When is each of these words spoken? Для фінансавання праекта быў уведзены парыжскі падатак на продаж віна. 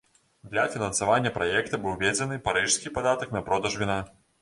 Для 0.53 0.63
фінансавання 0.75 1.33
праекта 1.37 1.81
быў 1.85 1.95
уведзены 1.99 2.43
парыжскі 2.51 2.97
падатак 2.99 3.39
на 3.41 3.47
продаж 3.51 3.81
віна. 3.87 4.05